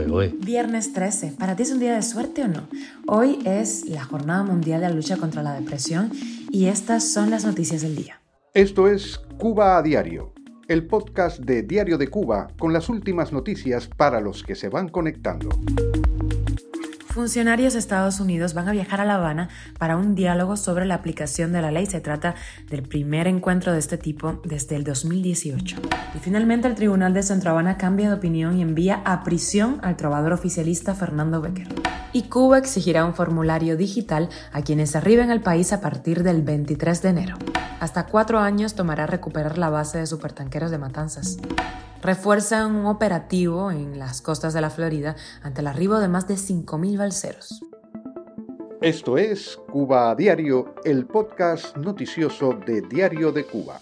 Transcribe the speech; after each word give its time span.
¿eh? 0.00 0.34
Viernes 0.38 0.92
13, 0.94 1.34
¿para 1.38 1.54
ti 1.54 1.64
es 1.64 1.70
un 1.70 1.78
día 1.78 1.94
de 1.94 2.02
suerte 2.02 2.42
o 2.42 2.48
no? 2.48 2.66
Hoy 3.06 3.40
es 3.44 3.86
la 3.86 4.02
Jornada 4.02 4.42
Mundial 4.42 4.80
de 4.80 4.88
la 4.88 4.94
Lucha 4.94 5.18
contra 5.18 5.42
la 5.42 5.52
Depresión 5.52 6.10
y 6.50 6.66
estas 6.66 7.12
son 7.12 7.30
las 7.30 7.44
noticias 7.44 7.82
del 7.82 7.96
día. 7.96 8.20
Esto 8.54 8.88
es 8.88 9.20
Cuba 9.38 9.76
a 9.76 9.82
Diario, 9.82 10.32
el 10.68 10.86
podcast 10.86 11.40
de 11.40 11.62
Diario 11.62 11.98
de 11.98 12.08
Cuba 12.08 12.48
con 12.58 12.72
las 12.72 12.88
últimas 12.88 13.32
noticias 13.32 13.86
para 13.86 14.20
los 14.20 14.42
que 14.42 14.54
se 14.54 14.70
van 14.70 14.88
conectando. 14.88 15.50
Funcionarios 17.12 17.74
de 17.74 17.78
Estados 17.78 18.20
Unidos 18.20 18.54
van 18.54 18.68
a 18.68 18.72
viajar 18.72 19.02
a 19.02 19.04
La 19.04 19.16
Habana 19.16 19.50
para 19.78 19.98
un 19.98 20.14
diálogo 20.14 20.56
sobre 20.56 20.86
la 20.86 20.94
aplicación 20.94 21.52
de 21.52 21.60
la 21.60 21.70
ley. 21.70 21.84
Se 21.84 22.00
trata 22.00 22.36
del 22.70 22.82
primer 22.84 23.26
encuentro 23.26 23.70
de 23.74 23.80
este 23.80 23.98
tipo 23.98 24.40
desde 24.46 24.76
el 24.76 24.84
2018. 24.84 25.76
Y 26.14 26.18
finalmente 26.20 26.68
el 26.68 26.74
Tribunal 26.74 27.12
de 27.12 27.22
Centro 27.22 27.50
Habana 27.50 27.76
cambia 27.76 28.08
de 28.08 28.14
opinión 28.14 28.56
y 28.56 28.62
envía 28.62 29.02
a 29.04 29.24
prisión 29.24 29.78
al 29.82 29.98
trovador 29.98 30.32
oficialista 30.32 30.94
Fernando 30.94 31.42
Becker. 31.42 31.68
Y 32.14 32.22
Cuba 32.22 32.56
exigirá 32.56 33.04
un 33.04 33.12
formulario 33.12 33.76
digital 33.76 34.30
a 34.50 34.62
quienes 34.62 34.96
arriben 34.96 35.30
al 35.30 35.42
país 35.42 35.74
a 35.74 35.82
partir 35.82 36.22
del 36.22 36.40
23 36.40 37.02
de 37.02 37.08
enero. 37.10 37.36
Hasta 37.82 38.06
cuatro 38.06 38.38
años 38.38 38.76
tomará 38.76 39.08
recuperar 39.08 39.58
la 39.58 39.68
base 39.68 39.98
de 39.98 40.06
supertanqueros 40.06 40.70
de 40.70 40.78
Matanzas 40.78 41.38
refuerzan 42.00 42.76
un 42.76 42.86
operativo 42.86 43.72
en 43.72 43.98
las 43.98 44.22
costas 44.22 44.54
de 44.54 44.60
la 44.60 44.70
Florida 44.70 45.16
ante 45.42 45.62
el 45.62 45.66
arribo 45.66 45.98
de 45.98 46.06
más 46.06 46.28
de 46.28 46.34
5.000 46.34 46.96
balseros. 46.96 47.60
Esto 48.80 49.18
es 49.18 49.58
Cuba 49.68 50.12
a 50.12 50.14
Diario, 50.14 50.76
el 50.84 51.06
podcast 51.06 51.76
noticioso 51.76 52.52
de 52.52 52.82
Diario 52.82 53.32
de 53.32 53.46
Cuba. 53.46 53.80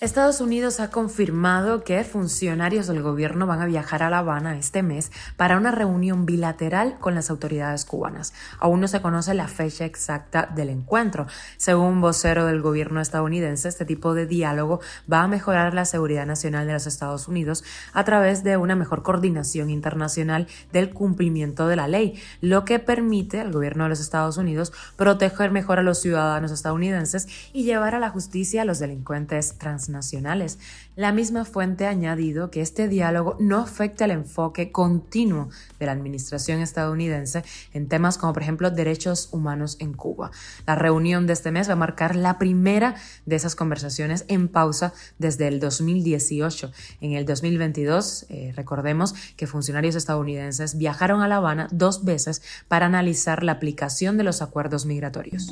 Estados 0.00 0.40
Unidos 0.40 0.80
ha 0.80 0.90
confirmado 0.90 1.84
que 1.84 2.02
funcionarios 2.04 2.86
del 2.86 3.02
gobierno 3.02 3.46
van 3.46 3.60
a 3.60 3.66
viajar 3.66 4.02
a 4.02 4.08
La 4.08 4.20
Habana 4.20 4.56
este 4.56 4.82
mes 4.82 5.12
para 5.36 5.58
una 5.58 5.72
reunión 5.72 6.24
bilateral 6.24 6.96
con 6.98 7.14
las 7.14 7.28
autoridades 7.28 7.84
cubanas. 7.84 8.32
Aún 8.60 8.80
no 8.80 8.88
se 8.88 9.02
conoce 9.02 9.34
la 9.34 9.46
fecha 9.46 9.84
exacta 9.84 10.48
del 10.54 10.70
encuentro. 10.70 11.26
Según 11.58 11.84
un 11.88 12.00
vocero 12.00 12.46
del 12.46 12.62
gobierno 12.62 13.02
estadounidense, 13.02 13.68
este 13.68 13.84
tipo 13.84 14.14
de 14.14 14.24
diálogo 14.24 14.80
va 15.12 15.20
a 15.20 15.28
mejorar 15.28 15.74
la 15.74 15.84
seguridad 15.84 16.24
nacional 16.24 16.66
de 16.66 16.72
los 16.72 16.86
Estados 16.86 17.28
Unidos 17.28 17.62
a 17.92 18.02
través 18.02 18.42
de 18.42 18.56
una 18.56 18.76
mejor 18.76 19.02
coordinación 19.02 19.68
internacional 19.68 20.46
del 20.72 20.94
cumplimiento 20.94 21.68
de 21.68 21.76
la 21.76 21.88
ley, 21.88 22.18
lo 22.40 22.64
que 22.64 22.78
permite 22.78 23.38
al 23.38 23.52
gobierno 23.52 23.84
de 23.84 23.90
los 23.90 24.00
Estados 24.00 24.38
Unidos 24.38 24.72
proteger 24.96 25.50
mejor 25.50 25.78
a 25.78 25.82
los 25.82 26.00
ciudadanos 26.00 26.52
estadounidenses 26.52 27.28
y 27.52 27.64
llevar 27.64 27.94
a 27.94 28.00
la 28.00 28.08
justicia 28.08 28.62
a 28.62 28.64
los 28.64 28.78
delincuentes 28.78 29.58
transnacionales 29.58 29.89
nacionales. 29.90 30.58
La 30.96 31.12
misma 31.12 31.44
fuente 31.44 31.86
ha 31.86 31.90
añadido 31.90 32.50
que 32.50 32.60
este 32.60 32.88
diálogo 32.88 33.36
no 33.38 33.58
afecta 33.58 34.04
el 34.04 34.10
enfoque 34.10 34.72
continuo 34.72 35.48
de 35.78 35.86
la 35.86 35.92
administración 35.92 36.60
estadounidense 36.60 37.42
en 37.72 37.88
temas 37.88 38.18
como 38.18 38.32
por 38.32 38.42
ejemplo 38.42 38.70
derechos 38.70 39.28
humanos 39.32 39.76
en 39.80 39.94
Cuba. 39.94 40.30
La 40.66 40.74
reunión 40.74 41.26
de 41.26 41.32
este 41.32 41.50
mes 41.50 41.68
va 41.68 41.74
a 41.74 41.76
marcar 41.76 42.16
la 42.16 42.38
primera 42.38 42.94
de 43.26 43.36
esas 43.36 43.56
conversaciones 43.56 44.24
en 44.28 44.48
pausa 44.48 44.92
desde 45.18 45.48
el 45.48 45.60
2018. 45.60 46.72
En 47.00 47.12
el 47.12 47.24
2022, 47.24 48.26
eh, 48.28 48.52
recordemos 48.56 49.14
que 49.36 49.46
funcionarios 49.46 49.94
estadounidenses 49.94 50.76
viajaron 50.76 51.22
a 51.22 51.28
La 51.28 51.36
Habana 51.36 51.68
dos 51.72 52.04
veces 52.04 52.42
para 52.68 52.86
analizar 52.86 53.42
la 53.42 53.52
aplicación 53.52 54.16
de 54.16 54.24
los 54.24 54.42
acuerdos 54.42 54.86
migratorios. 54.86 55.50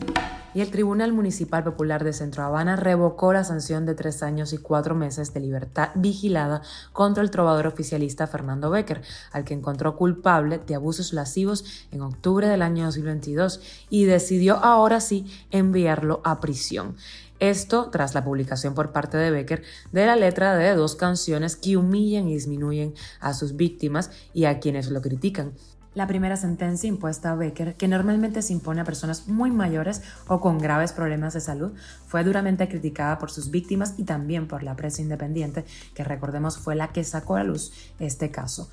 Y 0.55 0.61
el 0.61 0.71
Tribunal 0.71 1.13
Municipal 1.13 1.63
Popular 1.65 2.05
de 2.05 2.13
Centro 2.13 2.43
Habana 2.43 2.77
revocó 2.77 3.33
la 3.33 3.45
sanción 3.45 3.87
de 3.87 3.95
tres 3.95 4.23
años 4.23 4.28
años 4.29 4.53
y 4.53 4.59
cuatro 4.59 4.95
meses 4.95 5.35
de 5.35 5.41
libertad 5.41 5.91
vigilada 5.97 6.63
contra 6.93 7.23
el 7.23 7.31
trovador 7.31 7.67
oficialista 7.67 8.29
Fernando 8.29 8.71
Becker, 8.71 9.03
al 9.33 9.45
que 9.45 9.55
encontró 9.55 9.97
culpable 9.97 10.59
de 10.59 10.77
abusos 10.77 11.13
lascivos 11.13 11.65
en 11.91 12.03
octubre 12.03 12.47
del 12.47 12.63
año 12.63 12.85
2022 12.85 13.61
y 13.91 14.05
decidió 14.05 14.57
ahora 14.59 15.01
sí 15.01 15.27
enviarlo 15.51 16.21
a 16.25 16.41
prisión. 16.41 16.97
Esto 17.41 17.89
tras 17.91 18.15
la 18.15 18.25
publicación 18.25 18.75
por 18.75 18.91
parte 18.93 19.17
de 19.17 19.31
Becker 19.31 19.63
de 19.93 20.07
la 20.07 20.17
letra 20.17 20.57
de 20.57 20.75
dos 20.75 20.97
canciones 20.97 21.55
que 21.57 21.77
humillan 21.77 22.29
y 22.29 22.35
disminuyen 22.35 22.95
a 23.21 23.33
sus 23.33 23.57
víctimas 23.57 24.11
y 24.35 24.45
a 24.47 24.59
quienes 24.59 24.91
lo 24.91 25.01
critican. 25.01 25.53
La 25.95 26.07
primera 26.07 26.37
sentencia 26.37 26.87
impuesta 26.87 27.31
a 27.31 27.35
Becker, 27.35 27.75
que 27.75 27.89
normalmente 27.89 28.43
se 28.43 28.53
impone 28.53 28.83
a 28.83 28.85
personas 28.85 29.27
muy 29.27 29.51
mayores 29.51 30.03
o 30.27 30.41
con 30.41 30.59
graves 30.59 30.93
problemas 30.93 31.35
de 31.35 31.41
salud, 31.41 31.73
fue 32.07 32.25
duramente 32.25 32.69
criticada 32.69 33.19
por 33.19 33.31
sus 33.31 33.51
víctimas 33.51 33.95
y 33.97 34.05
también 34.05 34.47
por 34.47 34.63
la 34.63 34.77
prensa 34.77 35.03
independiente, 35.03 35.65
que 35.95 36.05
recordemos 36.05 36.59
fue 36.59 36.77
la 36.77 36.89
que 36.89 37.05
sacó 37.05 37.37
a 37.37 37.45
luz 37.45 37.73
este 37.99 38.31
caso. 38.31 38.71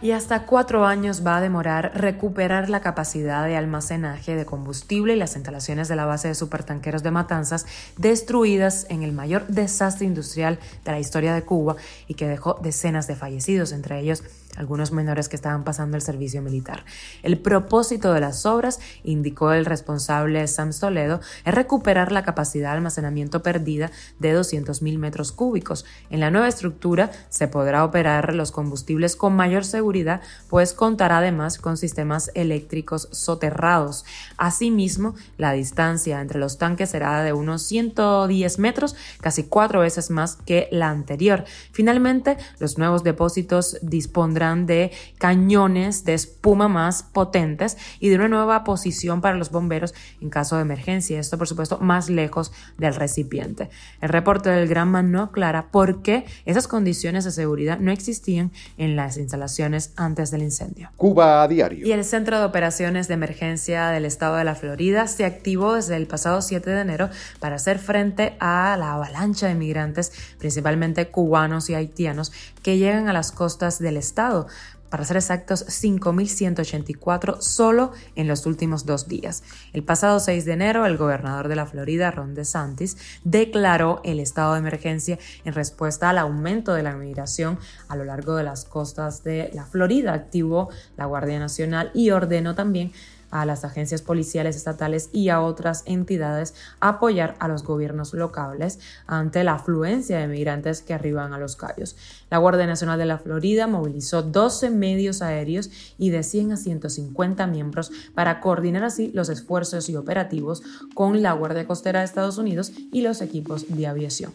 Y 0.00 0.12
hasta 0.12 0.46
cuatro 0.46 0.86
años 0.86 1.22
va 1.26 1.36
a 1.36 1.40
demorar 1.42 1.92
recuperar 1.94 2.70
la 2.70 2.80
capacidad 2.80 3.44
de 3.44 3.56
almacenaje 3.56 4.34
de 4.34 4.46
combustible 4.46 5.12
y 5.12 5.18
las 5.18 5.36
instalaciones 5.36 5.86
de 5.86 5.96
la 5.96 6.06
base 6.06 6.28
de 6.28 6.34
supertanqueros 6.34 7.02
de 7.02 7.10
Matanzas 7.10 7.66
destruidas 7.98 8.86
en 8.88 9.02
el 9.02 9.12
mayor 9.12 9.48
desastre 9.48 10.06
industrial 10.06 10.58
de 10.82 10.92
la 10.92 10.98
historia 10.98 11.34
de 11.34 11.42
Cuba 11.42 11.76
y 12.06 12.14
que 12.14 12.26
dejó 12.26 12.58
decenas 12.62 13.06
de 13.06 13.14
fallecidos, 13.14 13.72
entre 13.72 14.00
ellos 14.00 14.22
algunos 14.58 14.90
menores 14.92 15.28
que 15.28 15.36
estaban 15.36 15.64
pasando 15.64 15.96
el 15.96 16.02
servicio 16.02 16.42
militar. 16.42 16.84
El 17.22 17.38
propósito 17.38 18.12
de 18.12 18.20
las 18.20 18.44
obras, 18.44 18.80
indicó 19.04 19.52
el 19.52 19.64
responsable 19.64 20.46
Sam 20.48 20.70
Toledo, 20.72 21.20
es 21.44 21.54
recuperar 21.54 22.12
la 22.12 22.24
capacidad 22.24 22.70
de 22.70 22.76
almacenamiento 22.76 23.42
perdida 23.42 23.90
de 24.18 24.36
200.000 24.36 24.98
metros 24.98 25.32
cúbicos. 25.32 25.84
En 26.10 26.20
la 26.20 26.30
nueva 26.30 26.48
estructura 26.48 27.10
se 27.28 27.48
podrá 27.48 27.84
operar 27.84 28.34
los 28.34 28.52
combustibles 28.52 29.16
con 29.16 29.36
mayor 29.36 29.64
seguridad, 29.64 30.20
pues 30.48 30.72
contará 30.72 31.18
además 31.18 31.58
con 31.58 31.76
sistemas 31.76 32.30
eléctricos 32.34 33.08
soterrados. 33.12 34.04
Asimismo, 34.36 35.14
la 35.36 35.52
distancia 35.52 36.20
entre 36.20 36.38
los 36.38 36.58
tanques 36.58 36.90
será 36.90 37.22
de 37.22 37.32
unos 37.32 37.62
110 37.62 38.58
metros, 38.58 38.96
casi 39.20 39.44
cuatro 39.44 39.80
veces 39.80 40.10
más 40.10 40.36
que 40.36 40.68
la 40.70 40.88
anterior. 40.88 41.44
Finalmente, 41.72 42.36
los 42.58 42.78
nuevos 42.78 43.04
depósitos 43.04 43.78
dispondrán 43.82 44.66
de 44.66 44.92
cañones 45.18 46.04
de 46.04 46.14
espuma 46.14 46.68
más 46.68 47.02
potentes 47.02 47.76
y 48.00 48.08
de 48.08 48.16
una 48.16 48.28
nueva 48.28 48.64
posición 48.64 49.20
para 49.20 49.36
los 49.36 49.50
bomberos 49.50 49.94
en 50.20 50.30
caso 50.30 50.56
de 50.56 50.62
emergencia. 50.62 51.20
Esto, 51.20 51.38
por 51.38 51.48
supuesto, 51.48 51.78
más 51.78 52.08
lejos 52.08 52.52
del 52.76 52.94
recipiente. 52.94 53.70
El 54.00 54.08
reporte 54.08 54.50
del 54.50 54.68
Granma 54.68 55.02
no 55.02 55.22
aclara 55.22 55.70
por 55.78 56.02
qué 56.02 56.26
esas 56.44 56.66
condiciones 56.66 57.22
de 57.22 57.30
seguridad 57.30 57.78
no 57.78 57.92
existían 57.92 58.50
en 58.78 58.96
las 58.96 59.16
instalaciones 59.16 59.92
antes 59.94 60.32
del 60.32 60.42
incendio. 60.42 60.90
Cuba 60.96 61.40
a 61.40 61.46
diario. 61.46 61.86
Y 61.86 61.92
el 61.92 62.04
Centro 62.04 62.36
de 62.36 62.44
Operaciones 62.44 63.06
de 63.06 63.14
Emergencia 63.14 63.90
del 63.90 64.04
Estado 64.04 64.34
de 64.34 64.42
la 64.42 64.56
Florida 64.56 65.06
se 65.06 65.24
activó 65.24 65.74
desde 65.74 65.94
el 65.94 66.08
pasado 66.08 66.42
7 66.42 66.68
de 66.68 66.80
enero 66.80 67.10
para 67.38 67.54
hacer 67.54 67.78
frente 67.78 68.36
a 68.40 68.76
la 68.76 68.94
avalancha 68.94 69.46
de 69.46 69.54
migrantes, 69.54 70.10
principalmente 70.40 71.12
cubanos 71.12 71.70
y 71.70 71.76
haitianos, 71.76 72.32
que 72.64 72.76
llegan 72.76 73.08
a 73.08 73.12
las 73.12 73.30
costas 73.30 73.78
del 73.78 73.98
estado 73.98 74.48
para 74.90 75.04
ser 75.04 75.16
exactos 75.16 75.66
5.184 75.66 77.40
solo 77.40 77.92
en 78.16 78.28
los 78.28 78.46
últimos 78.46 78.86
dos 78.86 79.08
días. 79.08 79.42
El 79.72 79.82
pasado 79.82 80.20
6 80.20 80.44
de 80.44 80.52
enero, 80.52 80.86
el 80.86 80.96
gobernador 80.96 81.48
de 81.48 81.56
la 81.56 81.66
Florida, 81.66 82.10
Ron 82.10 82.34
DeSantis, 82.34 82.96
declaró 83.24 84.00
el 84.04 84.20
estado 84.20 84.54
de 84.54 84.60
emergencia 84.60 85.18
en 85.44 85.54
respuesta 85.54 86.10
al 86.10 86.18
aumento 86.18 86.74
de 86.74 86.82
la 86.82 86.94
migración 86.94 87.58
a 87.88 87.96
lo 87.96 88.04
largo 88.04 88.36
de 88.36 88.44
las 88.44 88.64
costas 88.64 89.24
de 89.24 89.50
la 89.54 89.64
Florida. 89.64 90.12
Activó 90.12 90.68
la 90.96 91.06
Guardia 91.06 91.38
Nacional 91.38 91.90
y 91.94 92.10
ordenó 92.10 92.54
también 92.54 92.92
a 93.30 93.44
las 93.44 93.64
agencias 93.64 94.02
policiales 94.02 94.56
estatales 94.56 95.10
y 95.12 95.28
a 95.28 95.40
otras 95.40 95.82
entidades 95.86 96.54
apoyar 96.80 97.36
a 97.40 97.48
los 97.48 97.62
gobiernos 97.62 98.14
locales 98.14 98.78
ante 99.06 99.44
la 99.44 99.54
afluencia 99.54 100.18
de 100.18 100.28
migrantes 100.28 100.82
que 100.82 100.94
arriban 100.94 101.32
a 101.32 101.38
los 101.38 101.56
cayos. 101.56 101.96
La 102.30 102.38
Guardia 102.38 102.66
Nacional 102.66 102.98
de 102.98 103.06
la 103.06 103.18
Florida 103.18 103.66
movilizó 103.66 104.22
12 104.22 104.70
medios 104.70 105.22
aéreos 105.22 105.70
y 105.96 106.10
de 106.10 106.22
100 106.22 106.52
a 106.52 106.56
150 106.56 107.46
miembros 107.46 107.90
para 108.14 108.40
coordinar 108.40 108.84
así 108.84 109.10
los 109.14 109.30
esfuerzos 109.30 109.88
y 109.88 109.96
operativos 109.96 110.62
con 110.94 111.22
la 111.22 111.32
Guardia 111.32 111.66
Costera 111.66 112.00
de 112.00 112.04
Estados 112.04 112.36
Unidos 112.36 112.72
y 112.92 113.00
los 113.00 113.22
equipos 113.22 113.66
de 113.68 113.86
aviación. 113.86 114.32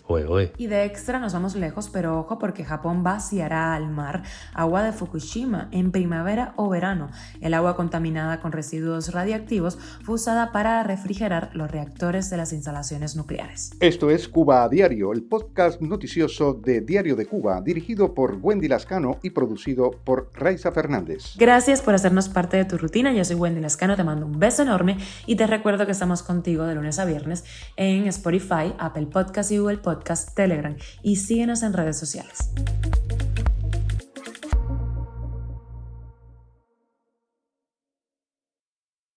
Y 0.57 0.68
de 0.68 0.86
extra 0.86 1.19
nos 1.19 1.34
vamos 1.34 1.56
lejos, 1.56 1.90
pero 1.92 2.19
ojo 2.19 2.40
porque 2.40 2.63
Japón 2.63 3.04
vaciará 3.04 3.75
al 3.75 3.90
mar 3.90 4.24
agua 4.54 4.84
de 4.84 4.92
Fukushima 4.92 5.69
en 5.72 5.92
primavera 5.92 6.54
o 6.56 6.69
verano. 6.69 7.12
El 7.42 7.54
agua 7.54 7.75
contaminada 7.75 8.40
con 8.40 8.51
residuos 8.51 9.12
radiactivos 9.12 9.78
fue 10.04 10.16
usada 10.16 10.51
para 10.51 10.81
refrigerar 10.84 11.51
los 11.54 11.69
reactores 11.69 12.30
de 12.30 12.38
las 12.38 12.54
instalaciones 12.54 13.16
nucleares. 13.16 13.72
Esto 13.80 14.10
es 14.10 14.28
Cuba 14.28 14.63
a 14.63 14.69
Diario, 14.69 15.13
el 15.13 15.24
podcast 15.24 15.80
noticioso 15.81 16.54
de 16.54 16.81
Diario 16.81 17.16
de 17.16 17.25
Cuba, 17.25 17.62
dirigido 17.83 18.13
por 18.13 18.39
Wendy 18.41 18.69
Lascano 18.69 19.19
y 19.24 19.31
producido 19.31 19.91
por 19.91 20.30
Raiza 20.33 20.71
Fernández. 20.71 21.35
Gracias 21.38 21.81
por 21.81 21.94
hacernos 21.94 22.30
parte 22.30 22.56
de 22.56 22.63
tu 22.63 22.77
rutina. 22.77 23.12
Yo 23.12 23.25
soy 23.25 23.35
Wendy 23.35 23.59
Lascano, 23.59 23.97
te 23.97 24.06
mando 24.06 24.25
un 24.25 24.39
beso 24.39 24.62
enorme 24.62 24.97
y 25.25 25.35
te 25.35 25.47
recuerdo 25.47 25.85
que 25.85 25.91
estamos 25.91 26.24
contigo 26.24 26.63
de 26.63 26.75
lunes 26.75 26.97
a 27.00 27.06
viernes 27.06 27.44
en 27.75 28.07
Spotify, 28.07 28.74
Apple 28.80 29.07
Podcast 29.07 29.51
y 29.51 29.57
Google 29.57 29.77
Podcast, 29.77 30.33
Telegram 30.33 30.77
y 31.01 31.18
síguenos 31.18 31.62
en 31.62 31.74
redes 31.74 31.97
sociales. 31.97 32.51